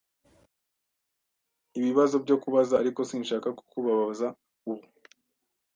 [1.69, 4.27] Mfite ibibazo byo kubaza, ariko sinshaka kukubabaza
[4.69, 4.85] ubu.